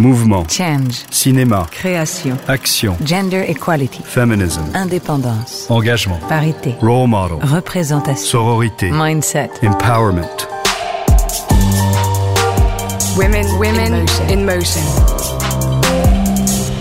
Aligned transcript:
Mouvement. 0.00 0.46
Change. 0.48 1.04
Cinéma. 1.10 1.66
Création. 1.70 2.38
Action. 2.48 2.96
Gender 3.04 3.44
equality. 3.46 4.00
Feminism. 4.02 4.62
Indépendance. 4.72 5.66
Engagement. 5.68 6.18
Parité. 6.26 6.74
Role 6.80 7.06
model. 7.06 7.36
Représentation. 7.42 8.16
Sororité. 8.16 8.90
Mindset. 8.90 9.50
Empowerment. 9.62 10.48
Women, 13.18 13.46
women 13.58 14.06
in 14.30 14.46
motion. 14.46 14.80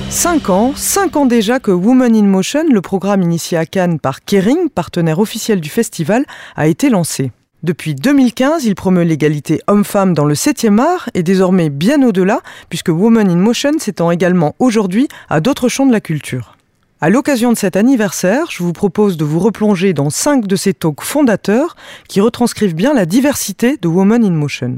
5 0.10 0.50
ans, 0.50 0.74
5 0.78 1.18
ans 1.18 1.26
déjà 1.26 1.60
que 1.60 1.72
Women 1.72 2.16
in 2.16 2.24
Motion, 2.24 2.64
le 2.72 2.80
programme 2.80 3.22
initié 3.22 3.58
à 3.58 3.66
Cannes 3.66 4.00
par 4.00 4.24
Kering, 4.24 4.70
partenaire 4.70 5.20
officiel 5.20 5.60
du 5.60 5.70
festival, 5.70 6.24
a 6.56 6.68
été 6.68 6.90
lancé. 6.90 7.32
Depuis 7.62 7.94
2015, 7.94 8.64
il 8.64 8.74
promeut 8.74 9.04
l'égalité 9.04 9.60
homme-femme 9.68 10.14
dans 10.14 10.24
le 10.24 10.34
7e 10.34 10.80
art 10.80 11.10
et 11.14 11.24
désormais 11.24 11.70
bien 11.70 12.02
au-delà, 12.04 12.40
puisque 12.70 12.88
Women 12.88 13.30
in 13.30 13.36
Motion 13.36 13.74
s'étend 13.80 14.12
également 14.12 14.56
aujourd'hui 14.60 15.10
à 15.30 15.42
d'autres 15.42 15.68
champs 15.68 15.86
de 15.86 15.92
la 15.92 16.00
culture. 16.00 16.56
À 17.02 17.10
l'occasion 17.10 17.52
de 17.52 17.58
cet 17.58 17.76
anniversaire, 17.76 18.46
je 18.50 18.64
vous 18.64 18.72
propose 18.72 19.18
de 19.18 19.26
vous 19.26 19.40
replonger 19.40 19.92
dans 19.92 20.10
cinq 20.10 20.48
de 20.48 20.56
ces 20.56 20.74
talks 20.74 21.02
fondateurs 21.02 21.76
qui 22.08 22.22
retranscrivent 22.22 22.76
bien 22.76 22.94
la 22.94 23.06
diversité 23.06 23.76
de 23.76 23.90
Women 23.90 24.24
in 24.24 24.32
Motion. 24.32 24.78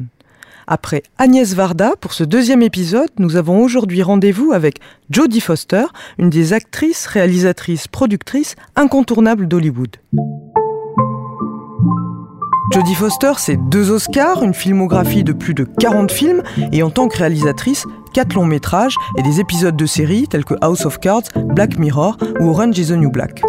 Après 0.66 1.04
Agnès 1.20 1.54
Varda, 1.54 1.94
pour 2.02 2.14
ce 2.14 2.24
deuxième 2.24 2.64
épisode, 2.64 3.10
nous 3.20 3.36
avons 3.36 3.62
aujourd'hui 3.62 4.02
rendez-vous 4.02 4.54
avec 4.54 4.80
Jodie 5.12 5.42
Foster, 5.42 5.86
une 6.18 6.32
des 6.32 6.54
actrices, 6.54 7.06
réalisatrices, 7.06 7.88
productrices 7.88 8.56
incontournables 8.76 9.48
d'Hollywood. 9.48 9.98
Jodie 12.72 12.96
Foster, 12.96 13.34
c'est 13.36 13.58
deux 13.58 13.92
Oscars, 13.92 14.44
une 14.44 14.54
filmographie 14.54 15.26
de 15.26 15.34
plus 15.34 15.54
de 15.54 15.66
40 15.66 16.10
films 16.10 16.42
et 16.72 16.84
en 16.84 16.90
tant 16.90 17.10
que 17.10 17.18
réalisatrice, 17.18 17.86
quatre 18.14 18.34
longs 18.34 18.46
métrages 18.46 18.96
et 19.18 19.22
des 19.24 19.42
épisodes 19.42 19.76
de 19.76 19.86
séries 19.86 20.26
tels 20.30 20.46
que 20.46 20.54
House 20.62 20.86
of 20.86 20.98
Cards, 20.98 21.24
Black 21.36 21.78
Mirror 21.78 22.16
ou 22.40 22.50
Orange 22.50 22.80
is 22.80 22.88
the 22.88 22.92
New 22.92 23.12
Black. 23.12 23.42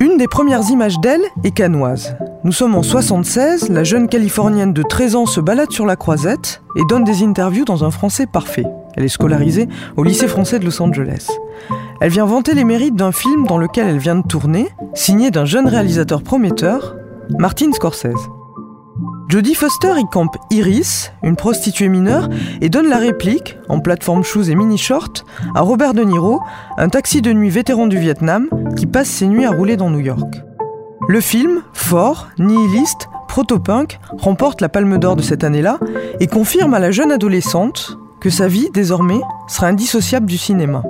Une 0.00 0.16
des 0.16 0.28
premières 0.28 0.70
images 0.70 0.98
d'elle 1.00 1.20
est 1.44 1.50
canoise. 1.50 2.16
Nous 2.42 2.52
sommes 2.52 2.74
en 2.74 2.82
76, 2.82 3.68
la 3.68 3.84
jeune 3.84 4.08
californienne 4.08 4.72
de 4.72 4.82
13 4.82 5.16
ans 5.16 5.26
se 5.26 5.40
balade 5.40 5.70
sur 5.70 5.84
la 5.84 5.96
croisette 5.96 6.62
et 6.76 6.82
donne 6.88 7.04
des 7.04 7.22
interviews 7.22 7.66
dans 7.66 7.84
un 7.84 7.90
français 7.90 8.24
parfait. 8.24 8.64
Elle 8.96 9.04
est 9.04 9.08
scolarisée 9.08 9.68
au 9.98 10.04
lycée 10.04 10.26
français 10.26 10.58
de 10.58 10.64
Los 10.64 10.80
Angeles. 10.80 11.28
Elle 12.00 12.10
vient 12.10 12.24
vanter 12.24 12.54
les 12.54 12.64
mérites 12.64 12.96
d'un 12.96 13.12
film 13.12 13.46
dans 13.46 13.58
lequel 13.58 13.88
elle 13.88 13.98
vient 13.98 14.16
de 14.16 14.26
tourner, 14.26 14.68
signé 14.94 15.30
d'un 15.30 15.44
jeune 15.44 15.68
réalisateur 15.68 16.22
prometteur, 16.22 16.94
Martin 17.36 17.72
Scorsese. 17.72 18.30
Jodie 19.28 19.54
Foster 19.54 19.92
y 19.98 20.06
campe 20.06 20.36
Iris, 20.50 21.12
une 21.22 21.36
prostituée 21.36 21.88
mineure, 21.88 22.28
et 22.62 22.70
donne 22.70 22.88
la 22.88 22.96
réplique, 22.96 23.58
en 23.68 23.80
plateforme 23.80 24.24
shoes 24.24 24.48
et 24.48 24.54
mini-short, 24.54 25.26
à 25.54 25.60
Robert 25.60 25.92
De 25.92 26.02
Niro, 26.02 26.40
un 26.78 26.88
taxi 26.88 27.20
de 27.20 27.32
nuit 27.32 27.50
vétéran 27.50 27.86
du 27.86 27.98
Vietnam, 27.98 28.48
qui 28.76 28.86
passe 28.86 29.08
ses 29.08 29.26
nuits 29.26 29.44
à 29.44 29.50
rouler 29.50 29.76
dans 29.76 29.90
New 29.90 30.00
York. 30.00 30.42
Le 31.08 31.20
film, 31.20 31.62
fort, 31.74 32.28
nihiliste, 32.38 33.08
proto-punk, 33.28 34.00
remporte 34.16 34.62
la 34.62 34.70
Palme 34.70 34.98
d'Or 34.98 35.16
de 35.16 35.22
cette 35.22 35.44
année-là 35.44 35.78
et 36.20 36.26
confirme 36.26 36.72
à 36.72 36.78
la 36.78 36.90
jeune 36.90 37.12
adolescente 37.12 37.98
que 38.20 38.30
sa 38.30 38.48
vie, 38.48 38.70
désormais, 38.72 39.20
sera 39.46 39.66
indissociable 39.66 40.26
du 40.26 40.38
cinéma. 40.38 40.82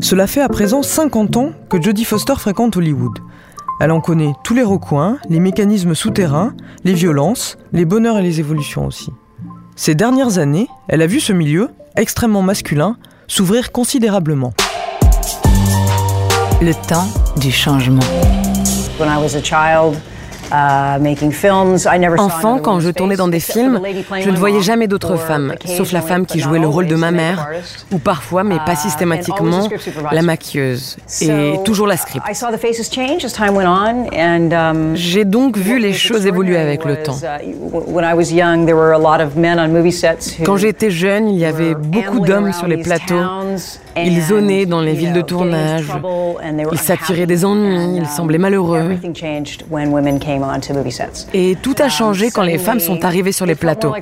Cela 0.00 0.26
fait 0.26 0.40
à 0.40 0.48
présent 0.48 0.82
50 0.82 1.36
ans 1.36 1.50
que 1.68 1.80
Jodie 1.80 2.04
Foster 2.04 2.34
fréquente 2.36 2.76
Hollywood. 2.76 3.18
Elle 3.84 3.90
en 3.90 4.00
connaît 4.00 4.32
tous 4.44 4.54
les 4.54 4.62
recoins, 4.62 5.18
les 5.28 5.40
mécanismes 5.40 5.96
souterrains, 5.96 6.54
les 6.84 6.94
violences, 6.94 7.58
les 7.72 7.84
bonheurs 7.84 8.16
et 8.16 8.22
les 8.22 8.38
évolutions 8.38 8.86
aussi. 8.86 9.10
Ces 9.74 9.96
dernières 9.96 10.38
années, 10.38 10.68
elle 10.86 11.02
a 11.02 11.08
vu 11.08 11.18
ce 11.18 11.32
milieu, 11.32 11.68
extrêmement 11.96 12.42
masculin, 12.42 12.96
s'ouvrir 13.26 13.72
considérablement. 13.72 14.52
Le 16.60 16.74
temps 16.86 17.08
du 17.40 17.50
changement. 17.50 18.04
When 19.00 19.08
I 19.08 19.20
was 19.20 19.34
a 19.34 19.42
child, 19.42 20.00
Enfant, 22.18 22.58
quand 22.58 22.80
je 22.80 22.90
tournais 22.90 23.16
dans 23.16 23.28
des 23.28 23.40
films, 23.40 23.80
je 24.20 24.30
ne 24.30 24.36
voyais 24.36 24.60
jamais 24.60 24.86
d'autres 24.86 25.16
femmes, 25.16 25.54
sauf 25.64 25.92
la 25.92 26.02
femme 26.02 26.26
qui 26.26 26.40
jouait 26.40 26.58
le 26.58 26.68
rôle 26.68 26.86
de 26.86 26.94
ma 26.94 27.10
mère, 27.10 27.48
ou 27.90 27.98
parfois, 27.98 28.44
mais 28.44 28.56
pas 28.66 28.74
uh, 28.74 28.76
systématiquement, 28.76 29.68
la 30.10 30.22
maquilleuse, 30.22 30.96
et 31.22 31.54
toujours 31.64 31.86
la 31.86 31.96
script. 31.96 32.24
J'ai 34.94 35.24
donc 35.24 35.56
vu 35.56 35.78
les 35.78 35.92
choses 35.92 36.26
évoluer 36.26 36.58
avec 36.58 36.84
le 36.84 36.96
temps. 37.02 37.16
Uh, 37.16 37.54
quand 40.44 40.56
j'étais 40.56 40.90
jeune, 40.90 41.28
il 41.28 41.38
y 41.38 41.44
avait 41.44 41.74
beaucoup 41.74 42.20
d'hommes 42.20 42.52
sur 42.52 42.66
les 42.66 42.78
plateaux. 42.78 43.22
Ils 43.96 44.22
zonaient 44.22 44.66
dans 44.66 44.80
les 44.80 44.92
villes 44.94 45.12
de 45.12 45.20
tournage. 45.20 45.86
Ils 46.72 46.78
s'attiraient 46.78 47.26
des 47.26 47.44
ennuis, 47.44 47.96
ils 47.96 48.06
semblaient 48.06 48.38
malheureux. 48.38 48.96
Et 51.32 51.56
tout 51.60 51.74
a 51.78 51.88
changé 51.88 52.30
quand 52.30 52.42
les 52.42 52.58
femmes 52.58 52.80
sont 52.80 53.04
arrivées 53.04 53.32
sur 53.32 53.46
les 53.46 53.54
plateaux. 53.54 53.94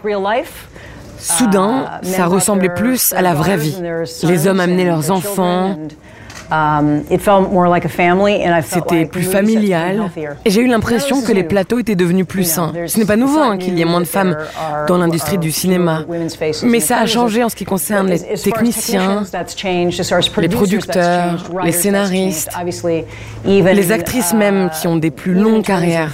Soudain, 1.19 1.85
ça 2.03 2.27
ressemblait 2.27 2.75
plus 2.75 3.13
à 3.13 3.23
la 3.23 3.35
vraie 3.35 3.57
vie. 3.57 3.77
Les 4.23 4.47
hommes 4.47 4.61
amenaient 4.61 4.87
leurs 4.87 5.11
enfants. 5.11 5.77
C'était 8.63 9.05
plus 9.07 9.23
familial. 9.23 10.11
Et 10.45 10.51
j'ai 10.51 10.63
eu 10.63 10.67
l'impression 10.67 11.23
que 11.23 11.33
les 11.33 11.45
plateaux 11.45 11.79
étaient 11.79 11.95
devenus 11.95 12.27
plus 12.27 12.45
sains. 12.45 12.73
Ce 12.87 12.99
n'est 12.99 13.05
pas 13.05 13.17
nouveau 13.17 13.39
hein, 13.39 13.57
qu'il 13.59 13.79
y 13.79 13.83
ait 13.83 13.85
moins 13.85 14.01
de 14.01 14.07
femmes 14.07 14.37
dans 14.89 14.99
l'industrie 14.99 15.39
du 15.39 15.53
cinéma. 15.53 16.05
Mais 16.65 16.81
ça 16.81 16.99
a 16.99 17.07
changé 17.07 17.45
en 17.45 17.49
ce 17.49 17.57
qui 17.57 17.65
concerne 17.65 18.09
les 18.09 18.21
techniciens, 18.21 19.23
les 20.39 20.49
producteurs, 20.49 21.51
les 21.63 21.73
scénaristes, 21.73 22.51
les 23.45 23.93
actrices 23.93 24.35
même 24.35 24.71
qui 24.81 24.89
ont 24.89 24.97
des 24.97 25.11
plus 25.11 25.35
longues 25.35 25.65
carrières. 25.65 26.13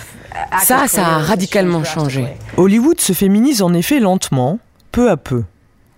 Ça, 0.63 0.89
ça 0.89 1.07
a 1.07 1.19
radicalement 1.19 1.85
changé. 1.85 2.27
Hollywood 2.57 3.01
se 3.01 3.13
féminise 3.13 3.63
en 3.63 3.73
effet 3.75 4.01
lentement, 4.01 4.59
peu 4.93 5.11
à 5.11 5.17
peu. 5.17 5.45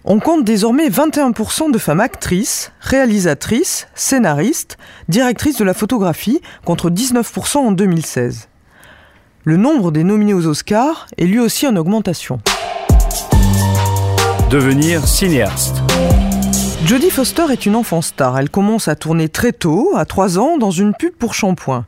On 0.04 0.20
compte 0.20 0.44
désormais 0.44 0.88
21% 0.88 1.70
de 1.70 1.78
femmes 1.78 2.00
actrices, 2.00 2.72
réalisatrices, 2.80 3.88
scénaristes, 3.94 4.78
directrices 5.08 5.58
de 5.58 5.64
la 5.64 5.74
photographie, 5.74 6.40
contre 6.64 6.88
19% 6.88 7.58
en 7.58 7.72
2016. 7.72 8.48
Le 9.44 9.56
nombre 9.56 9.90
des 9.90 10.04
nominés 10.04 10.34
aux 10.34 10.46
Oscars 10.46 11.06
est 11.18 11.24
lui 11.24 11.40
aussi 11.40 11.66
en 11.66 11.76
augmentation. 11.76 12.40
Devenir 14.50 15.06
cinéaste. 15.06 15.76
Jodie 16.86 17.10
Foster 17.10 17.44
est 17.50 17.66
une 17.66 17.76
enfant 17.76 18.00
star. 18.00 18.38
Elle 18.38 18.48
commence 18.48 18.88
à 18.88 18.96
tourner 18.96 19.28
très 19.28 19.52
tôt, 19.52 19.92
à 19.94 20.06
3 20.06 20.38
ans, 20.38 20.56
dans 20.56 20.70
une 20.70 20.94
pub 20.94 21.12
pour 21.12 21.34
shampoing. 21.34 21.84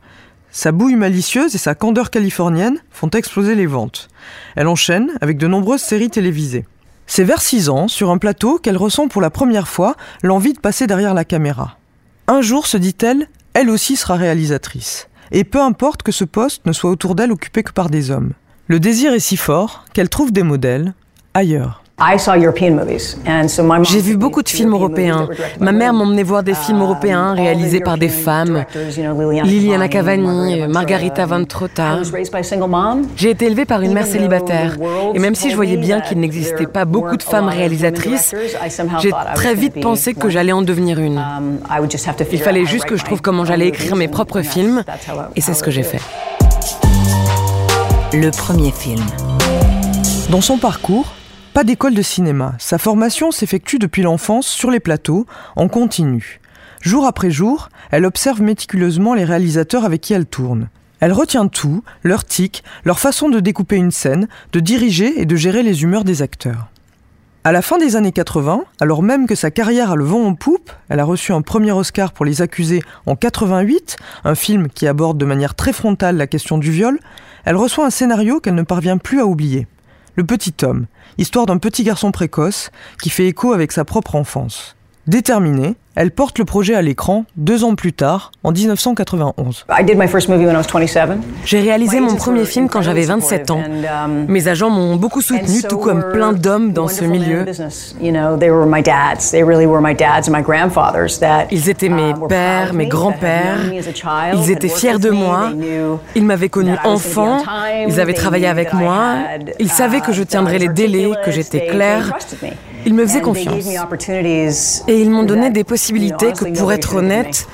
Sa 0.52 0.72
bouille 0.72 0.96
malicieuse 0.96 1.54
et 1.54 1.58
sa 1.58 1.74
candeur 1.74 2.10
californienne 2.10 2.78
font 2.90 3.10
exploser 3.10 3.54
les 3.54 3.66
ventes. 3.66 4.08
Elle 4.56 4.66
enchaîne 4.66 5.12
avec 5.20 5.38
de 5.38 5.46
nombreuses 5.46 5.80
séries 5.80 6.10
télévisées. 6.10 6.66
C'est 7.06 7.24
vers 7.24 7.40
6 7.40 7.68
ans, 7.68 7.88
sur 7.88 8.10
un 8.10 8.18
plateau, 8.18 8.58
qu'elle 8.58 8.76
ressent 8.76 9.08
pour 9.08 9.20
la 9.20 9.30
première 9.30 9.68
fois 9.68 9.96
l'envie 10.22 10.52
de 10.52 10.60
passer 10.60 10.86
derrière 10.86 11.14
la 11.14 11.24
caméra. 11.24 11.78
Un 12.26 12.40
jour, 12.40 12.66
se 12.66 12.76
dit-elle, 12.76 13.28
elle 13.54 13.70
aussi 13.70 13.96
sera 13.96 14.16
réalisatrice. 14.16 15.08
Et 15.32 15.44
peu 15.44 15.60
importe 15.60 16.02
que 16.02 16.12
ce 16.12 16.24
poste 16.24 16.66
ne 16.66 16.72
soit 16.72 16.90
autour 16.90 17.14
d'elle 17.14 17.32
occupé 17.32 17.62
que 17.62 17.72
par 17.72 17.90
des 17.90 18.10
hommes. 18.10 18.32
Le 18.66 18.80
désir 18.80 19.12
est 19.12 19.20
si 19.20 19.36
fort 19.36 19.84
qu'elle 19.92 20.08
trouve 20.08 20.32
des 20.32 20.42
modèles 20.42 20.94
ailleurs. 21.34 21.82
J'ai 23.82 24.00
vu 24.00 24.16
beaucoup 24.16 24.42
de 24.42 24.48
films 24.48 24.72
européens. 24.72 25.28
Ma 25.60 25.72
mère 25.72 25.92
m'emmenait 25.92 26.22
voir 26.22 26.42
des 26.42 26.54
films 26.54 26.80
européens 26.80 27.34
réalisés 27.34 27.80
par 27.80 27.98
des 27.98 28.08
femmes. 28.08 28.64
Liliana 29.44 29.88
Cavani, 29.88 30.66
Margarita 30.66 31.26
Van 31.26 31.44
Trotta. 31.44 31.98
J'ai 33.16 33.30
été 33.30 33.46
élevée 33.46 33.66
par 33.66 33.82
une 33.82 33.92
mère 33.92 34.06
célibataire. 34.06 34.76
Et 35.14 35.18
même 35.18 35.34
si 35.34 35.50
je 35.50 35.56
voyais 35.56 35.76
bien 35.76 36.00
qu'il 36.00 36.18
n'existait 36.20 36.66
pas 36.66 36.86
beaucoup 36.86 37.16
de 37.16 37.22
femmes 37.22 37.48
réalisatrices, 37.48 38.34
j'ai 39.00 39.12
très 39.34 39.54
vite 39.54 39.80
pensé 39.80 40.14
que 40.14 40.30
j'allais 40.30 40.52
en 40.52 40.62
devenir 40.62 40.98
une. 40.98 41.18
Um, 41.18 41.58
Il 42.32 42.40
fallait 42.40 42.64
juste 42.64 42.86
que 42.86 42.96
je 42.96 43.04
trouve 43.04 43.20
comment 43.20 43.44
j'allais 43.44 43.68
écrire 43.68 43.96
mes 43.96 44.08
propres 44.08 44.42
films. 44.42 44.84
Et 45.36 45.40
c'est 45.40 45.54
ce 45.54 45.62
que 45.62 45.70
j'ai 45.70 45.82
fait. 45.82 46.00
Le 48.12 48.30
premier 48.30 48.70
film. 48.70 49.04
Dans 50.30 50.40
son 50.40 50.58
parcours, 50.58 51.06
pas 51.52 51.64
d'école 51.64 51.94
de 51.94 52.02
cinéma. 52.02 52.54
Sa 52.58 52.78
formation 52.78 53.32
s'effectue 53.32 53.78
depuis 53.78 54.02
l'enfance 54.02 54.46
sur 54.46 54.70
les 54.70 54.80
plateaux, 54.80 55.26
en 55.56 55.68
continu. 55.68 56.40
Jour 56.80 57.04
après 57.04 57.30
jour, 57.30 57.68
elle 57.90 58.06
observe 58.06 58.40
méticuleusement 58.40 59.14
les 59.14 59.24
réalisateurs 59.24 59.84
avec 59.84 60.00
qui 60.00 60.14
elle 60.14 60.26
tourne. 60.26 60.68
Elle 61.00 61.12
retient 61.12 61.48
tout, 61.48 61.82
leur 62.02 62.24
tic, 62.24 62.62
leur 62.84 62.98
façon 62.98 63.28
de 63.28 63.40
découper 63.40 63.76
une 63.76 63.90
scène, 63.90 64.28
de 64.52 64.60
diriger 64.60 65.20
et 65.20 65.26
de 65.26 65.36
gérer 65.36 65.62
les 65.62 65.82
humeurs 65.82 66.04
des 66.04 66.22
acteurs. 66.22 66.68
À 67.42 67.52
la 67.52 67.62
fin 67.62 67.78
des 67.78 67.96
années 67.96 68.12
80, 68.12 68.64
alors 68.80 69.02
même 69.02 69.26
que 69.26 69.34
sa 69.34 69.50
carrière 69.50 69.90
a 69.90 69.96
le 69.96 70.04
vent 70.04 70.24
en 70.26 70.34
poupe, 70.34 70.70
elle 70.90 71.00
a 71.00 71.04
reçu 71.04 71.32
un 71.32 71.40
premier 71.40 71.72
Oscar 71.72 72.12
pour 72.12 72.26
Les 72.26 72.42
Accusés 72.42 72.82
en 73.06 73.16
88, 73.16 73.96
un 74.24 74.34
film 74.34 74.68
qui 74.68 74.86
aborde 74.86 75.16
de 75.16 75.24
manière 75.24 75.54
très 75.54 75.72
frontale 75.72 76.16
la 76.16 76.26
question 76.26 76.58
du 76.58 76.70
viol, 76.70 77.00
elle 77.46 77.56
reçoit 77.56 77.86
un 77.86 77.90
scénario 77.90 78.40
qu'elle 78.40 78.54
ne 78.54 78.62
parvient 78.62 78.98
plus 78.98 79.20
à 79.20 79.26
oublier. 79.26 79.66
Le 80.16 80.24
Petit 80.24 80.54
Homme, 80.62 80.86
histoire 81.18 81.46
d'un 81.46 81.58
petit 81.58 81.84
garçon 81.84 82.10
précoce 82.10 82.70
qui 83.00 83.10
fait 83.10 83.28
écho 83.28 83.52
avec 83.52 83.72
sa 83.72 83.84
propre 83.84 84.16
enfance. 84.16 84.76
Déterminée, 85.10 85.74
elle 85.96 86.12
porte 86.12 86.38
le 86.38 86.44
projet 86.44 86.76
à 86.76 86.82
l'écran 86.82 87.24
deux 87.36 87.64
ans 87.64 87.74
plus 87.74 87.92
tard, 87.92 88.30
en 88.44 88.52
1991. 88.52 89.66
J'ai 91.44 91.60
réalisé 91.60 91.98
mon 91.98 92.14
premier 92.14 92.44
film 92.44 92.68
quand 92.68 92.80
j'avais 92.80 93.02
27 93.02 93.50
ans. 93.50 93.60
Mes 94.28 94.46
agents 94.46 94.70
m'ont 94.70 94.94
beaucoup 94.94 95.20
soutenu, 95.20 95.62
tout 95.68 95.78
comme 95.78 96.12
plein 96.12 96.32
d'hommes 96.32 96.72
dans 96.72 96.86
ce 96.86 97.02
milieu. 97.02 97.44
Ils 101.50 101.68
étaient 101.68 101.88
mes 101.88 102.14
pères, 102.28 102.72
mes 102.72 102.86
grands-pères. 102.86 103.72
Ils 104.32 104.50
étaient 104.52 104.68
fiers 104.68 105.00
de 105.00 105.10
moi. 105.10 105.50
Ils 106.14 106.24
m'avaient 106.24 106.48
connu 106.48 106.76
enfant. 106.84 107.42
Ils 107.88 107.98
avaient 107.98 108.14
travaillé 108.14 108.46
avec 108.46 108.72
moi. 108.72 109.16
Ils 109.58 109.72
savaient 109.72 110.02
que 110.02 110.12
je 110.12 110.22
tiendrais 110.22 110.58
les 110.58 110.68
délais, 110.68 111.10
que 111.24 111.32
j'étais 111.32 111.66
claire. 111.66 112.12
Ils 112.86 112.94
me 112.94 113.06
faisaient 113.06 113.20
confiance. 113.20 113.64
Et 114.88 115.00
ils 115.00 115.10
m'ont 115.10 115.22
donné 115.22 115.50
des 115.50 115.64
possibilités 115.64 116.32
que, 116.32 116.56
pour 116.58 116.72
être 116.72 116.96
honnête, 116.96 117.46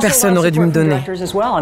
personne 0.00 0.34
n'aurait 0.34 0.50
dû 0.50 0.60
me 0.60 0.70
donner. 0.70 0.98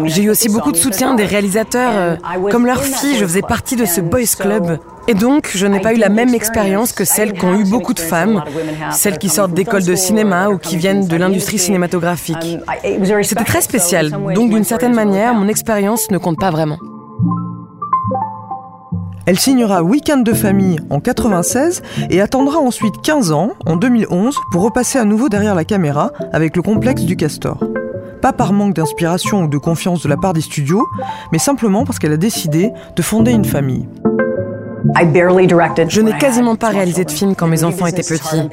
J'ai 0.05 0.23
eu 0.23 0.29
aussi 0.29 0.49
beaucoup 0.49 0.71
de 0.71 0.77
soutien 0.77 1.15
des 1.15 1.25
réalisateurs. 1.25 1.91
Euh, 1.95 2.15
comme 2.51 2.65
leur 2.65 2.83
fille, 2.83 3.17
je 3.17 3.25
faisais 3.25 3.41
partie 3.41 3.75
de 3.75 3.85
ce 3.85 4.01
boys 4.01 4.21
club. 4.39 4.79
Et 5.07 5.13
donc, 5.13 5.49
je 5.55 5.65
n'ai 5.65 5.79
pas 5.79 5.93
eu 5.93 5.97
la 5.97 6.09
même 6.09 6.33
expérience 6.33 6.91
que 6.91 7.05
celles 7.05 7.33
qu'ont 7.33 7.59
eu 7.59 7.65
beaucoup 7.65 7.93
de 7.93 7.99
femmes, 7.99 8.43
celles 8.91 9.17
qui 9.17 9.29
sortent 9.29 9.53
d'écoles 9.53 9.85
de 9.85 9.95
cinéma 9.95 10.49
ou 10.49 10.57
qui 10.57 10.77
viennent 10.77 11.07
de 11.07 11.15
l'industrie 11.15 11.57
cinématographique. 11.57 12.59
C'était 13.23 13.43
très 13.43 13.61
spécial, 13.61 14.11
donc 14.35 14.51
d'une 14.51 14.63
certaine 14.63 14.93
manière, 14.93 15.33
mon 15.33 15.47
expérience 15.47 16.11
ne 16.11 16.17
compte 16.17 16.39
pas 16.39 16.51
vraiment. 16.51 16.77
Elle 19.27 19.39
signera 19.39 19.83
Weekend 19.83 20.25
de 20.25 20.33
famille 20.33 20.79
en 20.89 20.99
96 20.99 21.83
et 22.09 22.21
attendra 22.21 22.57
ensuite 22.57 22.95
15 23.03 23.31
ans, 23.31 23.51
en 23.67 23.75
2011, 23.75 24.35
pour 24.51 24.63
repasser 24.63 24.97
à 24.97 25.05
nouveau 25.05 25.29
derrière 25.29 25.53
la 25.53 25.63
caméra 25.63 26.11
avec 26.33 26.55
le 26.55 26.63
complexe 26.63 27.03
du 27.03 27.15
castor. 27.15 27.63
Pas 28.21 28.33
par 28.33 28.51
manque 28.51 28.73
d'inspiration 28.73 29.43
ou 29.43 29.47
de 29.47 29.57
confiance 29.57 30.01
de 30.01 30.09
la 30.09 30.17
part 30.17 30.33
des 30.33 30.41
studios, 30.41 30.87
mais 31.31 31.37
simplement 31.37 31.85
parce 31.85 31.99
qu'elle 31.99 32.13
a 32.13 32.17
décidé 32.17 32.71
de 32.95 33.01
fonder 33.01 33.31
une 33.31 33.45
famille. 33.45 33.87
Je 35.87 36.01
n'ai 36.01 36.17
quasiment 36.17 36.55
pas 36.55 36.69
réalisé 36.69 37.05
de 37.05 37.11
film 37.11 37.35
quand 37.35 37.47
mes 37.47 37.63
enfants 37.63 37.85
étaient 37.85 38.01
petits. 38.01 38.49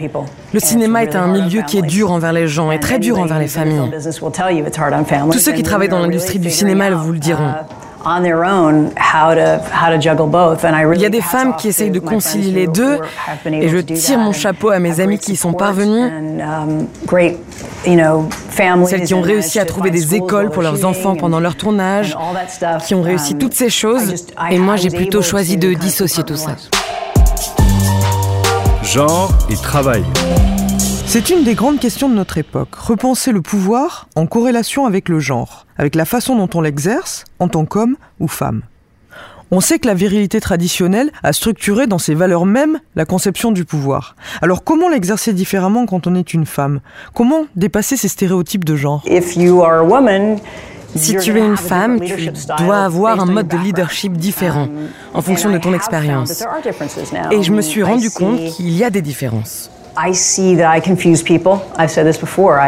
Le 0.53 0.61
cinéma 0.61 1.03
est 1.03 1.17
un 1.17 1.29
milieu 1.29 1.62
qui 1.62 1.79
est 1.79 1.82
dur 1.82 2.12
envers 2.12 2.35
les 2.35 2.47
gens 2.47 2.71
et 2.71 2.79
très 2.79 2.99
dur 2.99 3.19
envers 3.19 3.38
les 3.38 3.49
familles. 3.49 3.91
Tous 5.32 5.38
ceux 5.38 5.53
qui 5.53 5.62
travaillent 5.62 5.88
dans 5.88 6.00
l'industrie 6.00 6.38
du 6.38 6.50
cinéma 6.50 6.91
vous 6.91 7.12
le 7.12 7.19
diront. 7.19 7.53
Il 10.95 11.01
y 11.01 11.07
a 11.07 11.11
des 11.11 11.21
femmes 11.21 11.57
qui 11.57 11.69
essayent 11.69 11.91
de 11.91 11.99
concilier 11.99 12.53
les 12.53 12.67
deux 12.67 13.01
et 13.51 13.69
je 13.69 13.79
tire 13.79 14.19
mon 14.19 14.33
chapeau 14.33 14.71
à 14.71 14.79
mes 14.79 15.01
amis 15.01 15.19
qui 15.19 15.33
y 15.33 15.37
sont 15.37 15.53
parvenus. 15.53 16.11
Um, 16.41 16.87
Celles 18.87 19.05
qui 19.05 19.15
ont 19.15 19.21
réussi 19.21 19.59
à 19.59 19.65
trouver 19.65 19.91
des 19.91 20.15
écoles 20.15 20.51
pour 20.51 20.63
leurs 20.63 20.85
enfants 20.85 21.17
pendant 21.17 21.41
leur 21.41 21.57
tournage, 21.57 22.17
qui 22.87 22.95
ont 22.95 23.03
réussi 23.03 23.35
um, 23.35 23.39
toutes 23.39 23.55
ces 23.55 23.71
choses. 23.71 24.27
Et 24.51 24.59
moi, 24.59 24.77
j'ai 24.77 24.91
plutôt 24.91 25.23
choisi 25.23 25.57
de 25.57 25.75
dissocier 25.75 26.25
tout 26.25 26.37
ça. 26.37 26.57
Genre 28.83 29.31
et 29.51 29.57
travail. 29.57 30.03
C'est 31.09 31.31
une 31.31 31.43
des 31.43 31.55
grandes 31.55 31.81
questions 31.81 32.11
de 32.11 32.15
notre 32.15 32.37
époque, 32.37 32.75
repenser 32.75 33.33
le 33.33 33.41
pouvoir 33.41 34.11
en 34.15 34.27
corrélation 34.27 34.85
avec 34.85 35.09
le 35.09 35.21
genre, 35.21 35.65
avec 35.79 35.95
la 35.95 36.05
façon 36.05 36.37
dont 36.37 36.51
on 36.55 36.61
l'exerce 36.61 37.25
en 37.39 37.49
tant 37.49 37.65
qu'homme 37.65 37.97
ou 38.21 38.29
femme. 38.29 38.61
On 39.51 39.61
sait 39.61 39.79
que 39.79 39.87
la 39.87 39.95
virilité 39.95 40.39
traditionnelle 40.39 41.11
a 41.23 41.33
structuré 41.33 41.87
dans 41.87 41.97
ses 41.97 42.13
valeurs 42.15 42.45
mêmes 42.45 42.79
la 42.95 43.07
conception 43.07 43.53
du 43.53 43.65
pouvoir. 43.65 44.17
Alors 44.43 44.65
comment 44.65 44.91
l'exercer 44.91 45.33
différemment 45.33 45.87
quand 45.87 46.07
on 46.07 46.15
est 46.15 46.35
une 46.35 46.45
femme? 46.45 46.81
Comment 47.15 47.47
dépasser 47.57 47.97
ces 47.97 48.09
stéréotypes 48.09 48.67
de 48.67 48.77
genre? 48.77 49.03
Si 50.95 51.17
tu 51.17 51.39
es 51.39 51.41
une 51.41 51.57
femme, 51.57 52.01
tu 52.01 52.31
dois 52.59 52.85
avoir 52.85 53.19
un 53.21 53.27
mode 53.27 53.49
de 53.49 53.57
leadership 53.57 54.13
différent 54.13 54.65
um, 54.65 54.89
en 55.15 55.23
fonction 55.23 55.51
de 55.51 55.57
ton 55.57 55.73
expérience. 55.73 56.45
Et 57.31 57.43
je 57.43 57.53
me 57.53 57.63
suis 57.63 57.83
rendu 57.83 58.11
compte 58.11 58.45
qu'il 58.45 58.71
y 58.77 58.85
a 58.85 58.91
des 58.91 59.03
différences. 59.03 59.71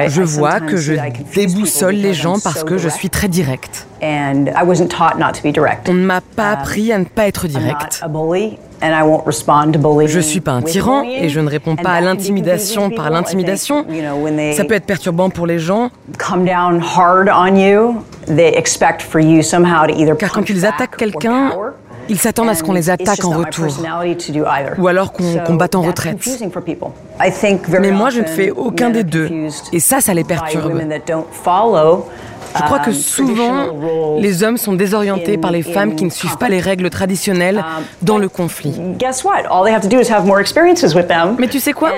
Je 0.09 0.23
vois 0.23 0.61
que 0.61 0.77
je 0.77 0.95
déboussole 1.35 1.95
les 1.95 2.15
gens 2.15 2.39
parce 2.43 2.65
que 2.65 2.77
je 2.79 2.89
suis 2.89 3.11
très 3.11 3.29
directe. 3.29 3.87
On 5.89 5.95
ne 5.95 6.05
m'a 6.05 6.21
pas 6.21 6.53
um, 6.53 6.59
appris 6.59 6.93
à 6.93 6.99
ne 6.99 7.05
pas 7.05 7.27
être 7.27 7.47
direct. 7.47 8.03
Je 10.07 10.17
ne 10.17 10.23
suis 10.23 10.41
pas 10.41 10.53
un 10.53 10.63
tyran 10.63 11.03
et 11.05 11.29
je 11.29 11.41
ne 11.41 11.49
réponds 11.49 11.77
pas 11.77 11.91
à 11.93 12.01
l'intimidation 12.01 12.91
par 12.91 13.11
l'intimidation. 13.11 13.85
Ça 14.57 14.65
peut 14.65 14.75
être 14.75 14.87
perturbant 14.87 15.31
pour 15.31 15.47
les 15.47 15.59
gens. 15.59 15.91
Car 20.19 20.33
quand 20.33 20.49
ils 20.49 20.67
attaquent 20.67 20.97
quelqu'un, 20.97 21.51
ils 22.11 22.19
s'attendent 22.19 22.49
à 22.51 22.55
ce 22.55 22.63
qu'on 22.63 22.73
les 22.73 22.91
attaque 22.91 23.25
en 23.25 23.31
retour, 23.31 23.67
ou 24.79 24.89
alors 24.89 25.13
qu'on 25.13 25.39
combatte 25.47 25.75
en 25.77 25.83
retraite. 25.83 26.19
Mais 27.81 27.91
moi, 27.93 28.11
je 28.11 28.21
ne 28.21 28.27
fais 28.27 28.51
aucun 28.51 28.91
des 28.91 29.05
deux, 29.05 29.31
et 29.73 29.81
ça, 29.81 30.01
ça 30.01 30.13
les 30.13 30.25
perturbe. 30.25 30.73
Je 32.57 32.63
crois 32.63 32.79
que 32.81 32.91
um, 32.91 32.95
souvent, 32.95 33.67
les 34.19 34.43
hommes 34.43 34.57
sont 34.57 34.73
désorientés 34.73 35.39
par 35.39 35.51
les 35.51 35.63
femmes 35.63 35.95
qui 35.95 36.05
ne 36.05 36.11
suivent 36.11 36.37
pas 36.37 36.49
les 36.49 36.61
règles 36.61 36.91
traditionnelles 36.91 37.59
um, 37.59 37.85
dans 38.03 38.19
le 38.19 38.29
conflit. 38.29 38.75
Mais 41.39 41.49
tu 41.49 41.61
sais 41.61 41.73
quoi? 41.73 41.93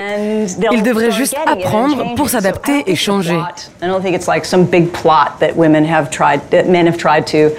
Ils 0.71 0.83
devraient 0.83 1.11
juste 1.11 1.35
apprendre 1.45 2.15
pour 2.15 2.29
s'adapter 2.29 2.83
et 2.87 2.95
changer. 2.95 3.39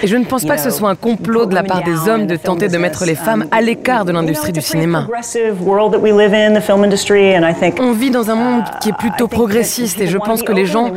Et 0.03 0.07
je 0.07 0.17
ne 0.17 0.25
pense 0.25 0.45
pas 0.45 0.57
que 0.57 0.63
ce 0.63 0.71
soit 0.71 0.91
un 0.91 0.95
complot 0.95 1.47
de 1.47 1.55
la 1.55 1.63
part 1.63 1.83
des 1.83 2.09
hommes 2.09 2.27
de 2.27 2.37
tenter 2.37 2.69
de 2.69 2.79
mettre 2.79 3.05
les 3.05 3.15
femmes 3.15 3.47
à 3.51 3.61
l'écart 3.61 4.05
de 4.05 4.13
l'industrie 4.13 4.53
du 4.53 4.61
cinéma. 4.61 5.07
On 7.81 7.93
vit 7.93 8.11
dans 8.11 8.31
un 8.31 8.35
monde 8.35 8.65
qui 8.81 8.91
est 8.91 8.97
plutôt 8.97 9.29
progressiste 9.29 10.01
et 10.01 10.07
je 10.07 10.19
pense 10.19 10.43
que 10.43 10.53
les 10.53 10.67
gens 10.67 10.93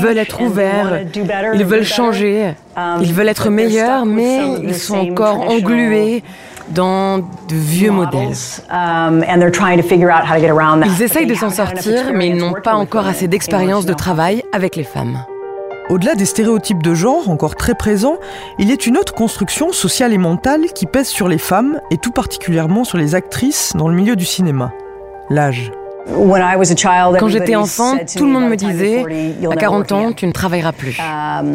veulent 0.00 0.18
être 0.18 0.40
ouverts, 0.40 1.00
ils 1.54 1.64
veulent 1.64 1.84
changer, 1.84 2.54
um, 2.76 2.98
ils 3.02 3.12
veulent 3.12 3.28
être 3.28 3.50
meilleurs, 3.50 4.04
mais 4.06 4.40
ils 4.62 4.74
sont 4.74 4.98
encore 4.98 5.40
englués 5.50 6.22
dans 6.70 7.18
de 7.18 7.24
vieux 7.50 7.90
modèles. 7.90 8.34
Um, 8.70 9.24
ils 10.84 11.02
essayent 11.02 11.26
de 11.26 11.34
s'en 11.34 11.50
sortir, 11.50 12.12
mais 12.12 12.28
ils 12.28 12.36
n'ont 12.36 12.52
pas 12.52 12.74
encore 12.74 13.06
assez 13.06 13.28
d'expérience 13.28 13.86
de 13.86 13.94
travail 13.94 14.42
avec 14.52 14.76
les 14.76 14.84
femmes. 14.84 15.18
Au-delà 15.88 16.14
des 16.14 16.26
stéréotypes 16.26 16.82
de 16.82 16.92
genre 16.92 17.30
encore 17.30 17.54
très 17.56 17.74
présents, 17.74 18.18
il 18.58 18.70
est 18.70 18.86
une 18.86 18.98
autre 18.98 19.14
construction 19.14 19.72
sociale 19.72 20.12
et 20.12 20.18
mentale 20.18 20.66
qui 20.74 20.84
pèse 20.84 21.08
sur 21.08 21.28
les 21.28 21.38
femmes 21.38 21.80
et 21.90 21.96
tout 21.96 22.12
particulièrement 22.12 22.84
sur 22.84 22.98
les 22.98 23.14
actrices 23.14 23.72
dans 23.74 23.88
le 23.88 23.94
milieu 23.94 24.14
du 24.14 24.26
cinéma. 24.26 24.70
L'âge. 25.30 25.72
Quand 26.06 27.28
j'étais 27.28 27.56
enfant, 27.56 27.96
tout 28.16 28.24
le 28.24 28.30
monde 28.30 28.48
me 28.48 28.56
disait 28.56 29.04
à 29.50 29.56
40 29.56 29.92
ans, 29.92 30.12
tu 30.12 30.26
ne 30.26 30.32
travailleras 30.32 30.72
plus. 30.72 30.98
Um, 30.98 31.54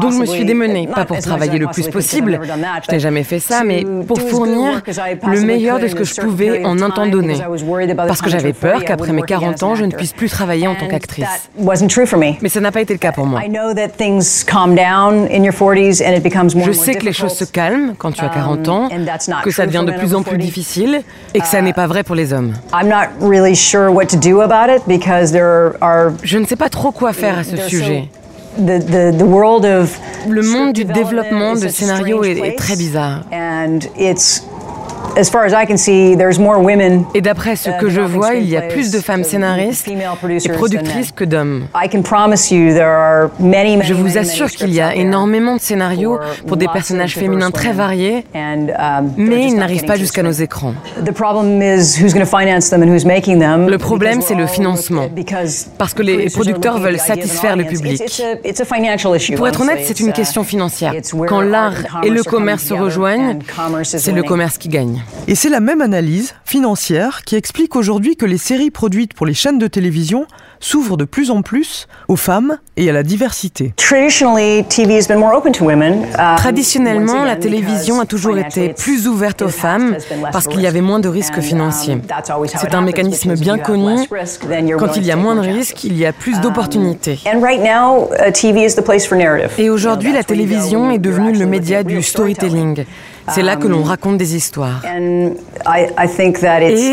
Donc 0.00 0.12
je 0.12 0.18
me 0.18 0.26
suis 0.26 0.44
démenée, 0.44 0.86
pas 0.86 1.04
pour 1.04 1.18
travailler 1.18 1.58
le 1.58 1.66
plus 1.68 1.88
possible, 1.88 2.40
je 2.86 2.92
n'ai 2.92 3.00
jamais 3.00 3.24
fait 3.24 3.38
ça, 3.38 3.64
mais 3.64 3.84
pour 4.06 4.20
fournir 4.20 4.82
le 5.26 5.40
meilleur 5.40 5.78
de 5.78 5.88
ce 5.88 5.94
que 5.94 6.04
je 6.04 6.20
pouvais 6.20 6.64
en 6.64 6.80
un 6.80 6.90
temps 6.90 7.06
donné. 7.06 7.36
Parce 7.96 8.22
que 8.22 8.30
j'avais 8.30 8.52
peur 8.52 8.84
qu'après 8.84 9.12
mes 9.12 9.22
40 9.22 9.62
ans, 9.62 9.74
je 9.74 9.84
ne 9.84 9.92
puisse 9.92 10.12
plus 10.12 10.28
travailler 10.28 10.66
en 10.66 10.74
tant 10.74 10.88
qu'actrice. 10.88 11.50
Mais 12.42 12.48
ça 12.48 12.60
n'a 12.60 12.72
pas 12.72 12.80
été 12.80 12.92
le 12.92 12.98
cas 12.98 13.12
pour 13.12 13.26
moi. 13.26 13.40
Je 16.64 16.72
sais 16.72 16.94
que 16.94 17.04
les 17.04 17.12
choses 17.12 17.34
se 17.34 17.44
calment 17.44 17.94
quand 17.96 18.12
tu 18.12 18.24
as 18.24 18.28
40 18.28 18.68
um, 18.68 18.74
ans, 18.74 18.88
que 19.42 19.50
ça 19.50 19.66
devient 19.66 19.84
de 19.86 19.92
plus 19.92 20.14
en 20.14 20.22
plus 20.22 20.38
difficile 20.38 21.02
et 21.34 21.40
que 21.40 21.46
ça 21.46 21.62
n'est 21.62 21.72
pas 21.72 21.86
vrai 21.86 22.01
pour 22.04 22.14
les 22.14 22.32
hommes. 22.32 22.54
Je 26.22 26.38
ne 26.38 26.46
sais 26.46 26.56
pas 26.56 26.68
trop 26.68 26.92
quoi 26.92 27.12
faire 27.12 27.38
à 27.38 27.44
ce 27.44 27.56
sujet. 27.56 28.08
Le 28.58 30.42
monde 30.42 30.72
du 30.72 30.84
développement 30.84 31.54
de 31.54 31.68
scénarios 31.68 32.22
est, 32.24 32.56
très 32.56 32.76
bizarre. 32.76 33.22
Et 37.14 37.20
d'après 37.20 37.56
ce 37.56 37.70
que 37.78 37.88
je 37.90 38.00
vois, 38.00 38.34
il 38.34 38.48
y 38.48 38.56
a 38.56 38.62
plus 38.62 38.90
de 38.90 38.98
femmes 39.00 39.24
scénaristes 39.24 39.86
et 39.88 40.48
productrices 40.48 41.12
que 41.12 41.24
d'hommes. 41.24 41.66
Je 43.82 43.94
vous 43.94 44.18
assure 44.18 44.50
qu'il 44.50 44.72
y 44.72 44.80
a 44.80 44.94
énormément 44.94 45.56
de 45.56 45.60
scénarios 45.60 46.18
pour 46.46 46.56
des 46.56 46.68
personnages 46.68 47.14
féminins 47.14 47.50
très 47.50 47.72
variés, 47.72 48.24
mais 49.16 49.46
ils 49.46 49.56
n'arrivent 49.56 49.84
pas 49.84 49.96
jusqu'à 49.96 50.22
nos 50.22 50.32
écrans. 50.32 50.74
Le 51.04 51.12
problème, 53.76 54.22
c'est 54.22 54.34
le 54.34 54.46
financement, 54.46 55.08
parce 55.78 55.94
que 55.94 56.02
les 56.02 56.30
producteurs 56.30 56.78
veulent 56.78 56.98
satisfaire 56.98 57.56
le 57.56 57.64
public. 57.64 58.02
Pour 59.36 59.48
être 59.48 59.60
honnête, 59.60 59.80
c'est 59.84 60.00
une 60.00 60.12
question 60.12 60.44
financière. 60.44 60.94
Quand 61.28 61.40
l'art 61.40 62.00
et 62.02 62.10
le 62.10 62.22
commerce 62.22 62.64
se 62.64 62.74
rejoignent, 62.74 63.38
c'est 63.82 64.12
le 64.12 64.22
commerce 64.22 64.58
qui 64.58 64.68
gagne. 64.68 65.01
Et 65.26 65.34
c'est 65.34 65.48
la 65.48 65.60
même 65.60 65.80
analyse 65.80 66.34
financière 66.44 67.22
qui 67.24 67.36
explique 67.36 67.76
aujourd'hui 67.76 68.16
que 68.16 68.26
les 68.26 68.38
séries 68.38 68.70
produites 68.70 69.14
pour 69.14 69.26
les 69.26 69.34
chaînes 69.34 69.58
de 69.58 69.66
télévision 69.66 70.26
s'ouvrent 70.62 70.96
de 70.96 71.04
plus 71.04 71.30
en 71.30 71.42
plus 71.42 71.86
aux 72.08 72.16
femmes 72.16 72.58
et 72.76 72.88
à 72.88 72.92
la 72.92 73.02
diversité. 73.02 73.74
Traditionnellement, 76.36 77.24
la 77.24 77.36
télévision 77.36 78.00
a 78.00 78.06
toujours 78.06 78.38
été 78.38 78.70
plus 78.70 79.06
ouverte 79.08 79.42
aux 79.42 79.48
femmes 79.48 79.96
parce 80.30 80.46
qu'il 80.46 80.60
y 80.60 80.66
avait 80.66 80.80
moins 80.80 81.00
de 81.00 81.08
risques 81.08 81.40
financiers. 81.40 81.98
C'est 82.46 82.74
un 82.74 82.80
mécanisme 82.80 83.34
bien 83.34 83.58
connu. 83.58 84.08
Quand 84.78 84.96
il 84.96 85.04
y 85.04 85.10
a 85.10 85.16
moins 85.16 85.34
de 85.34 85.40
risques, 85.40 85.84
il 85.84 85.98
y 85.98 86.06
a 86.06 86.12
plus 86.12 86.40
d'opportunités. 86.40 87.18
Et 89.58 89.70
aujourd'hui, 89.70 90.12
la 90.12 90.22
télévision 90.22 90.90
est 90.90 90.98
devenue 90.98 91.32
le 91.32 91.46
média 91.46 91.82
du 91.82 92.02
storytelling. 92.02 92.84
C'est 93.28 93.42
là 93.42 93.56
que 93.56 93.68
l'on 93.68 93.82
raconte 93.82 94.16
des 94.16 94.34
histoires. 94.36 94.82
Et 94.84 95.34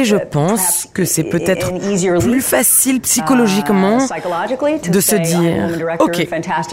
je 0.04 0.16
pense 0.16 0.88
que 0.94 1.06
c'est 1.06 1.24
peut-être 1.24 1.72
plus 2.20 2.42
facile 2.42 3.02
psychologiquement 3.02 3.59
de 3.62 5.00
se 5.00 5.16
dire, 5.16 5.98
OK, 6.00 6.28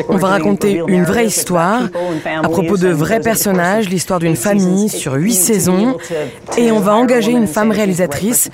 on 0.09 0.17
va 0.17 0.29
raconter 0.29 0.83
une 0.87 1.05
vraie 1.05 1.27
histoire 1.27 1.83
à 2.43 2.49
propos 2.49 2.77
de 2.77 2.89
vrais 2.89 3.21
personnages, 3.21 3.89
l'histoire 3.89 4.19
d'une 4.19 4.37
famille 4.37 4.89
sur 4.89 5.15
huit 5.15 5.35
saisons, 5.35 5.97
et 6.57 6.73
on 6.73 6.81
va 6.81 6.95
engager 6.95 7.33
une 7.33 7.47
femme 7.47 7.71
réalisatrice. 7.71 8.51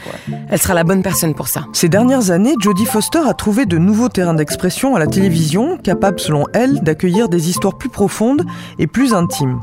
Elle 0.48 0.60
sera 0.60 0.74
la 0.74 0.84
bonne 0.84 1.02
personne 1.02 1.34
pour 1.34 1.48
ça. 1.48 1.62
Ces 1.72 1.88
dernières 1.88 2.30
années, 2.30 2.54
Jodie 2.60 2.86
Foster 2.86 3.20
a 3.26 3.34
trouvé 3.34 3.66
de 3.66 3.78
nouveaux 3.78 4.08
terrains 4.08 4.34
d'expression 4.34 4.96
à 4.96 4.98
la 4.98 5.06
télévision, 5.06 5.76
capables 5.78 6.20
selon 6.20 6.46
elle 6.52 6.80
d'accueillir 6.80 7.28
des 7.28 7.48
histoires 7.48 7.76
plus 7.76 7.88
profondes 7.88 8.44
et 8.78 8.86
plus 8.86 9.14
intimes. 9.14 9.60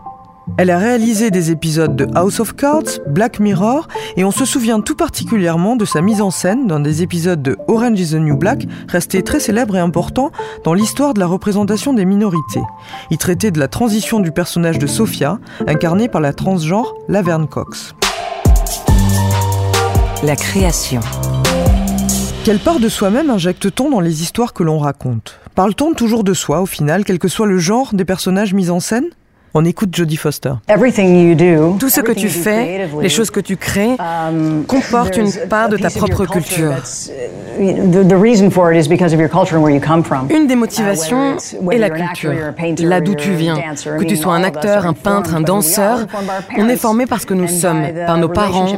Elle 0.58 0.70
a 0.70 0.78
réalisé 0.78 1.32
des 1.32 1.52
épisodes 1.52 1.96
de 1.96 2.08
House 2.16 2.40
of 2.40 2.56
Cards, 2.56 3.00
Black 3.08 3.40
Mirror, 3.40 3.88
et 4.18 4.24
on 4.24 4.32
se 4.32 4.46
souvient 4.46 4.82
tout 4.82 4.96
particulièrement 4.96 5.76
de 5.76 5.86
sa 5.86 6.02
mise 6.02 6.22
en 6.22 6.32
scène 6.32 6.68
dans 6.68 6.80
des 6.80 7.02
épisodes 7.02 7.42
de 7.42 7.58
Orange 7.68 8.00
is 8.00 8.12
the 8.12 8.16
New 8.16 8.36
Black, 8.36 8.68
restés 8.88 9.22
très 9.22 9.40
célèbres 9.40 9.78
et 9.78 9.80
importants 9.80 10.32
dans 10.64 10.74
l'histoire 10.74 11.14
de 11.14 11.20
la 11.20 11.28
représentation 11.28 11.94
des 11.94 12.06
minorités. 12.06 12.62
Il 13.12 13.18
traitait 13.18 13.52
de 13.52 13.60
la 13.60 13.68
transition 13.68 14.20
du 14.20 14.32
personnage 14.32 14.80
de 14.80 14.88
Sophia, 14.88 15.40
incarné 15.68 16.10
par 16.10 16.22
la 16.22 16.34
transgenre 16.34 16.96
Laverne 17.08 17.48
Cox. 17.48 17.96
La 20.24 20.36
création. 20.36 21.02
Quelle 22.44 22.60
part 22.60 22.80
de 22.80 22.90
soi-même 22.90 23.30
injecte-t-on 23.30 23.90
dans 23.90 24.00
les 24.00 24.22
histoires 24.22 24.54
que 24.54 24.64
l'on 24.64 24.80
raconte? 24.80 25.40
Parle-t-on 25.56 25.94
toujours 25.94 26.24
de 26.24 26.34
soi 26.34 26.62
au 26.62 26.66
final, 26.66 27.04
quel 27.04 27.20
que 27.20 27.28
soit 27.28 27.46
le 27.46 27.58
genre 27.58 27.94
des 27.94 28.06
personnages 28.06 28.54
mis 28.54 28.70
en 28.70 28.80
scène? 28.80 29.06
On 29.54 29.66
écoute 29.66 29.96
Jodie 29.96 30.18
Foster. 30.18 30.54
Tout 31.80 31.90
ce 31.90 32.02
que 32.02 32.12
tu 32.12 32.30
fais, 32.30 32.88
les 33.02 33.10
choses 33.10 33.32
que 33.32 33.40
tu 33.40 33.58
crées, 33.58 33.96
um, 34.00 34.64
comportent 34.68 35.18
une 35.18 35.32
part 35.50 35.70
de 35.70 35.78
ta 35.78 35.90
propre 35.90 36.26
culture. 36.26 36.74
Une 40.30 40.48
des 40.48 40.56
motivations 40.56 41.38
est 41.72 41.78
la 41.78 41.90
culture, 41.90 42.34
là 42.80 43.02
d'où 43.02 43.16
tu 43.16 43.32
viens. 43.32 43.58
Que 43.84 44.04
tu 44.04 44.16
sois 44.18 44.36
un 44.36 44.44
acteur, 44.44 44.86
un 44.86 44.94
peintre, 44.94 45.36
un 45.36 45.42
danseur, 45.42 46.06
on 46.58 46.70
est 46.70 46.78
formé 46.78 47.06
parce 47.06 47.26
que 47.26 47.34
nous 47.34 47.48
sommes, 47.48 47.84
par 48.06 48.18
nos 48.18 48.30
parents, 48.30 48.78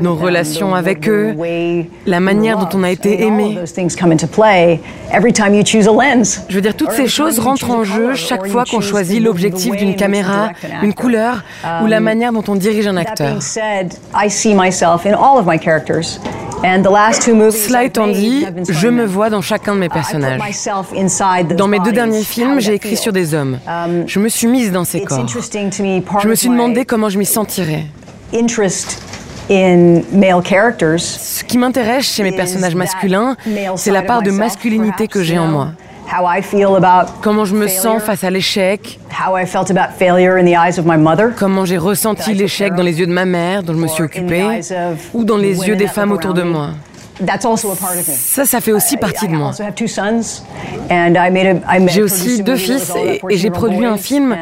nos 0.00 0.14
relations 0.14 0.74
avec 0.74 1.08
eux, 1.08 1.34
la 2.06 2.20
manière 2.20 2.58
dont 2.58 2.78
on 2.78 2.82
a 2.82 2.90
été 2.90 3.22
aimé. 3.22 3.58
Je 6.48 6.54
veux 6.54 6.60
dire, 6.60 6.76
toutes 6.76 6.92
ces 6.92 7.08
choses 7.08 7.38
rentrent 7.38 7.70
en 7.70 7.84
jeu 7.84 8.14
chaque 8.14 8.46
fois 8.46 8.64
qu'on 8.64 8.80
choisit 8.80 9.22
l'objectif 9.22 9.76
d'une 9.76 9.96
caméra 9.96 10.09
une 10.82 10.94
couleur 10.94 11.42
ou 11.82 11.86
la 11.86 11.98
um, 11.98 12.02
manière 12.02 12.32
dont 12.32 12.44
on 12.48 12.54
dirige 12.54 12.86
un 12.86 12.96
acteur. 12.96 13.42
Cela 17.50 17.84
étant 17.84 18.08
dit, 18.08 18.46
je 18.68 18.88
me 18.88 19.04
vois 19.04 19.30
dans 19.30 19.40
chacun 19.40 19.74
de 19.74 19.80
mes 19.80 19.88
personnages. 19.88 20.40
Dans 21.56 21.68
mes 21.68 21.80
deux 21.80 21.92
derniers 21.92 22.22
films, 22.22 22.60
j'ai 22.60 22.74
écrit 22.74 22.96
sur 22.96 23.12
des 23.12 23.34
hommes. 23.34 23.58
Um, 23.66 24.04
je 24.06 24.18
me 24.20 24.28
suis 24.28 24.46
mise 24.46 24.70
dans 24.72 24.84
ces 24.84 25.02
corps. 25.02 25.26
Je 25.26 26.28
me 26.28 26.34
suis 26.34 26.48
demandé 26.48 26.84
comment 26.84 27.08
je 27.08 27.18
m'y 27.18 27.26
sentirais. 27.26 27.86
Ce 29.50 31.44
qui 31.44 31.58
m'intéresse 31.58 32.04
chez 32.04 32.22
mes 32.22 32.32
personnages 32.32 32.74
masculins, 32.74 33.36
c'est 33.76 33.90
la 33.90 34.02
part 34.02 34.22
de 34.22 34.30
masculinité 34.30 35.08
que 35.08 35.22
j'ai 35.22 35.38
en 35.38 35.48
moi. 35.48 35.68
Comment 37.22 37.44
je 37.44 37.54
me 37.54 37.68
sens 37.68 38.02
face 38.02 38.24
à 38.24 38.30
l'échec. 38.30 38.98
Comment 41.36 41.64
j'ai 41.64 41.78
ressenti 41.78 42.34
l'échec 42.34 42.74
dans 42.74 42.82
les 42.82 42.98
yeux 42.98 43.06
de 43.06 43.12
ma 43.12 43.24
mère, 43.24 43.62
dont 43.62 43.74
je 43.74 43.78
me 43.78 43.86
suis 43.86 44.02
occupée, 44.02 44.60
ou 45.14 45.24
dans 45.24 45.36
les 45.36 45.66
yeux 45.66 45.76
des 45.76 45.86
femmes 45.86 46.12
autour 46.12 46.34
de 46.34 46.42
moi. 46.42 46.70
Ça, 48.14 48.44
ça 48.44 48.60
fait 48.60 48.72
aussi 48.72 48.96
partie 48.96 49.28
de 49.28 49.32
moi. 49.32 49.52
J'ai 51.88 52.02
aussi 52.02 52.42
deux 52.42 52.56
fils 52.56 52.92
et, 52.96 53.20
j'ai 53.36 53.50
produit 53.50 53.84
un 53.86 53.96
film 53.96 54.36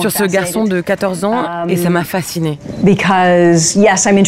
sur 0.00 0.10
ce 0.10 0.24
garçon 0.24 0.64
de 0.64 0.80
14 0.80 1.24
ans 1.24 1.66
et 1.68 1.76
ça 1.76 1.90
m'a 1.90 2.04
fasciné. 2.04 2.58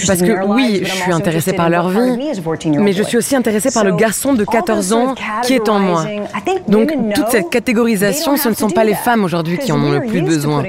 Parce 0.07 0.23
que 0.23 0.47
oui, 0.47 0.83
je 0.85 0.91
suis 0.91 1.13
intéressée 1.13 1.53
par 1.53 1.71
leur 1.71 1.89
vie, 1.89 2.33
mais 2.79 2.93
je 2.93 3.03
suis 3.03 3.17
aussi 3.17 3.37
intéressée 3.37 3.71
par 3.71 3.85
le 3.85 3.95
garçon 3.95 4.35
de 4.35 4.45
14 4.45 4.93
ans 4.93 5.15
qui 5.43 5.55
est 5.55 5.69
en 5.69 5.79
moi. 5.79 6.05
Donc 6.69 6.93
toute 7.15 7.29
cette 7.29 7.51
catégorisation, 7.51 8.37
ce 8.37 8.49
ne 8.49 8.55
sont 8.55 8.71
pas 8.71 8.85
les 8.85 8.95
femmes 8.95 9.25
aujourd'hui 9.25 9.59
qui 9.59 9.73
en 9.73 9.83
ont 9.83 9.91
le 9.91 10.03
plus 10.03 10.23
besoin. 10.23 10.63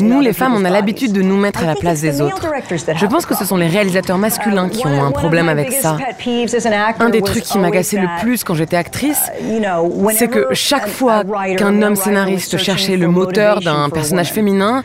Nous, 0.00 0.20
les 0.20 0.32
femmes, 0.32 0.54
on 0.54 0.64
a 0.64 0.70
l'habitude 0.70 1.12
de 1.12 1.22
nous 1.22 1.36
mettre 1.36 1.62
à 1.62 1.66
la 1.66 1.74
place 1.74 2.00
des 2.00 2.20
autres. 2.20 2.46
Je 2.96 3.06
pense 3.06 3.26
que 3.26 3.34
ce 3.34 3.44
sont 3.44 3.56
les 3.56 3.66
réalisateurs 3.66 4.18
masculins 4.18 4.68
qui 4.68 4.86
ont 4.86 5.04
un 5.04 5.10
problème 5.10 5.48
avec 5.48 5.72
ça. 5.72 5.96
Un 6.98 7.10
des 7.10 7.22
trucs 7.22 7.44
qui 7.44 7.58
m'agaçait 7.58 8.00
le 8.00 8.08
plus 8.20 8.44
quand 8.44 8.54
j'étais 8.54 8.76
actrice, 8.76 9.20
uh, 9.42 9.62
c'est 10.12 10.28
que 10.28 10.48
chaque 10.52 10.88
fois 10.88 11.24
qu'un 11.56 11.82
homme 11.82 11.96
scénariste 11.96 12.56
cherchait 12.58 12.96
le 12.96 13.08
moteur 13.08 13.60
d'un 13.60 13.90
personnage 13.90 14.32
féminin, 14.32 14.82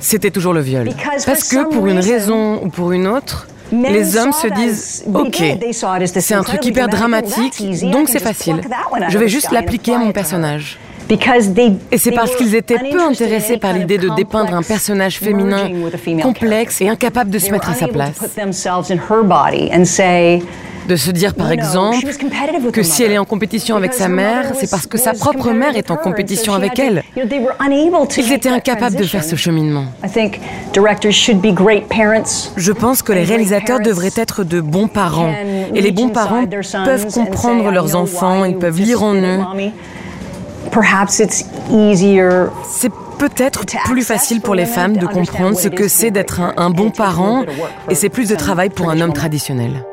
c'était 0.00 0.30
toujours 0.30 0.52
le 0.52 0.60
viol. 0.60 0.90
Parce 1.26 1.48
que 1.48 1.64
pour 1.68 1.86
une 1.86 1.98
raison 1.98 2.62
ou 2.62 2.68
pour 2.68 2.92
une 2.92 3.06
autre, 3.06 3.46
les 3.72 4.16
hommes 4.16 4.32
se 4.32 4.48
disent 4.48 5.04
Ok, 5.12 5.42
c'est 6.20 6.34
un 6.34 6.42
truc 6.42 6.64
hyper 6.64 6.88
dramatique, 6.88 7.62
donc 7.90 8.08
c'est 8.08 8.20
facile. 8.20 8.60
Je 9.08 9.18
vais 9.18 9.28
juste 9.28 9.50
l'appliquer 9.52 9.94
à 9.94 9.98
mon 9.98 10.12
personnage. 10.12 10.78
Et 11.90 11.98
c'est 11.98 12.12
parce 12.12 12.36
qu'ils 12.36 12.54
étaient 12.54 12.78
peu 12.78 13.00
intéressés 13.00 13.56
par 13.56 13.72
l'idée 13.72 13.98
de 13.98 14.08
dépeindre 14.14 14.54
un 14.54 14.62
personnage 14.62 15.18
féminin 15.18 15.70
complexe 16.22 16.80
et 16.80 16.88
incapable 16.88 17.30
de 17.30 17.38
se 17.38 17.50
mettre 17.50 17.70
à 17.70 17.74
sa 17.74 17.88
place. 17.88 18.20
De 20.88 20.96
se 20.96 21.10
dire 21.10 21.34
par 21.34 21.52
exemple 21.52 21.98
que 22.72 22.82
si 22.82 23.02
elle 23.02 23.12
est 23.12 23.18
en 23.18 23.24
compétition 23.24 23.76
avec 23.76 23.92
sa 23.92 24.08
mère, 24.08 24.52
c'est 24.58 24.70
parce 24.70 24.86
que 24.86 24.98
sa 24.98 25.12
propre 25.12 25.50
mère 25.50 25.76
est 25.76 25.90
en 25.90 25.96
compétition 25.96 26.54
avec 26.54 26.78
elle. 26.78 27.02
Ils 27.16 28.32
étaient 28.32 28.48
incapables 28.48 28.96
de 28.96 29.04
faire 29.04 29.22
ce 29.22 29.36
cheminement. 29.36 29.84
Je 32.56 32.72
pense 32.72 33.02
que 33.02 33.12
les 33.12 33.24
réalisateurs 33.24 33.80
devraient 33.80 34.10
être 34.16 34.42
de 34.42 34.60
bons 34.60 34.88
parents. 34.88 35.34
Et 35.74 35.80
les 35.80 35.92
bons 35.92 36.08
parents 36.08 36.44
peuvent 36.84 37.12
comprendre 37.12 37.70
leurs 37.70 37.94
enfants, 37.96 38.44
ils 38.44 38.56
peuvent 38.56 38.80
lire 38.80 39.02
en 39.02 39.14
eux. 39.14 39.40
C'est 42.68 42.92
peut-être 43.18 43.64
plus 43.84 44.02
facile 44.02 44.40
pour 44.40 44.54
les 44.54 44.66
femmes 44.66 44.96
de 44.96 45.06
comprendre 45.06 45.58
ce 45.58 45.68
que 45.68 45.88
c'est 45.88 46.10
d'être 46.10 46.40
un, 46.40 46.70
bon 46.70 46.90
parent 46.90 47.44
et 47.88 47.94
c'est 47.94 48.08
plus 48.08 48.28
de 48.28 48.34
travail 48.34 48.70
pour 48.70 48.90
un 48.90 49.00
homme 49.00 49.12
traditionnel. 49.12 49.84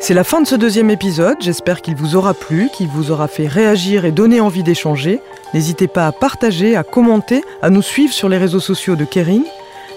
C'est 0.00 0.14
la 0.14 0.24
fin 0.24 0.40
de 0.40 0.46
ce 0.46 0.54
deuxième 0.54 0.90
épisode, 0.90 1.38
j'espère 1.40 1.82
qu'il 1.82 1.96
vous 1.96 2.14
aura 2.14 2.32
plu, 2.32 2.70
qu'il 2.72 2.86
vous 2.86 3.10
aura 3.10 3.26
fait 3.26 3.48
réagir 3.48 4.04
et 4.04 4.12
donner 4.12 4.40
envie 4.40 4.62
d'échanger. 4.62 5.20
N'hésitez 5.54 5.88
pas 5.88 6.06
à 6.06 6.12
partager, 6.12 6.76
à 6.76 6.84
commenter, 6.84 7.42
à 7.62 7.70
nous 7.70 7.82
suivre 7.82 8.12
sur 8.12 8.28
les 8.28 8.38
réseaux 8.38 8.60
sociaux 8.60 8.94
de 8.94 9.04
Kering. 9.04 9.42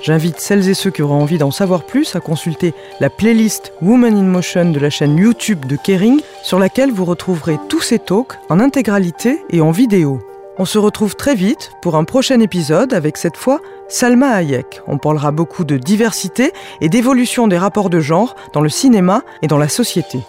J'invite 0.04 0.40
celles 0.40 0.68
et 0.68 0.74
ceux 0.74 0.90
qui 0.90 1.04
auront 1.04 1.22
envie 1.22 1.38
d'en 1.38 1.52
savoir 1.52 1.84
plus 1.84 2.16
à 2.16 2.20
consulter 2.20 2.74
la 3.00 3.10
playlist 3.10 3.72
Woman 3.82 4.16
in 4.16 4.24
Motion 4.24 4.72
de 4.72 4.80
la 4.80 4.90
chaîne 4.90 5.16
YouTube 5.18 5.66
de 5.66 5.76
Kering, 5.76 6.22
sur 6.44 6.58
laquelle 6.58 6.92
vous 6.92 7.06
retrouverez 7.06 7.60
tous 7.70 7.82
ces 7.82 8.00
talks 8.00 8.40
en 8.50 8.60
intégralité 8.60 9.40
et 9.52 9.62
en 9.62 9.72
vidéo. 9.72 10.20
On 10.58 10.66
se 10.66 10.78
retrouve 10.78 11.16
très 11.16 11.36
vite 11.36 11.72
pour 11.82 11.96
un 11.96 12.04
prochain 12.04 12.40
épisode 12.40 12.94
avec 12.94 13.18
cette 13.18 13.38
fois 13.38 13.60
Salma 13.88 14.32
Hayek. 14.32 14.82
On 14.88 14.98
parlera 14.98 15.32
beaucoup 15.32 15.64
de 15.64 15.78
diversité 15.78 16.52
et 16.82 16.90
d'évolution 16.90 17.48
des 17.48 17.58
rapports 17.58 17.90
de 17.90 18.00
genre 18.00 18.36
dans 18.54 18.62
le 18.62 18.70
cinéma 18.70 19.22
et 19.42 19.48
dans 19.48 19.58
la 19.58 19.70
société. 19.70 20.20